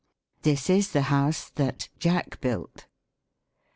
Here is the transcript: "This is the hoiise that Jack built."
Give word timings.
"This 0.41 0.67
is 0.67 0.93
the 0.93 1.01
hoiise 1.03 1.53
that 1.53 1.89
Jack 1.99 2.41
built." 2.41 2.87